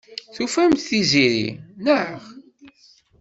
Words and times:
Tufamt-d 0.33 0.85
Tiziri, 0.87 1.49
naɣ? 1.85 2.19